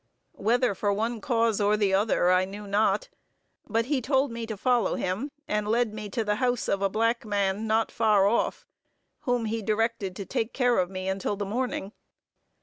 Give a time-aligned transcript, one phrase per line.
[0.37, 3.09] Whether for one cause or the other, I knew not;
[3.69, 6.89] but he told me to follow him, and led me to the house of a
[6.89, 8.65] black man, not far off,
[9.29, 11.91] whom he directed to take care of me until the morning.